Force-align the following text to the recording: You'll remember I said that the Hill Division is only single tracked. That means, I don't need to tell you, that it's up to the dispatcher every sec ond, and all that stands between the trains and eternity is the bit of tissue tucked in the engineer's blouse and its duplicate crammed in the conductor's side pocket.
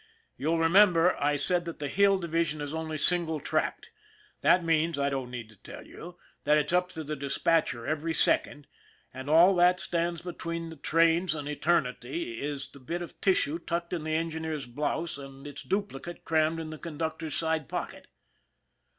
You'll 0.35 0.57
remember 0.57 1.15
I 1.21 1.35
said 1.35 1.65
that 1.65 1.77
the 1.77 1.87
Hill 1.87 2.17
Division 2.17 2.59
is 2.59 2.73
only 2.73 2.97
single 2.97 3.39
tracked. 3.39 3.91
That 4.41 4.63
means, 4.65 4.97
I 4.97 5.11
don't 5.11 5.29
need 5.29 5.47
to 5.49 5.57
tell 5.57 5.85
you, 5.85 6.17
that 6.43 6.57
it's 6.57 6.73
up 6.73 6.89
to 6.93 7.03
the 7.03 7.15
dispatcher 7.15 7.85
every 7.85 8.11
sec 8.11 8.47
ond, 8.47 8.65
and 9.13 9.29
all 9.29 9.55
that 9.57 9.79
stands 9.79 10.21
between 10.23 10.71
the 10.71 10.75
trains 10.75 11.35
and 11.35 11.47
eternity 11.47 12.41
is 12.41 12.67
the 12.69 12.79
bit 12.79 13.03
of 13.03 13.21
tissue 13.21 13.59
tucked 13.59 13.93
in 13.93 14.03
the 14.03 14.15
engineer's 14.15 14.65
blouse 14.65 15.19
and 15.19 15.45
its 15.45 15.61
duplicate 15.61 16.25
crammed 16.25 16.59
in 16.59 16.71
the 16.71 16.79
conductor's 16.79 17.35
side 17.35 17.69
pocket. 17.69 18.07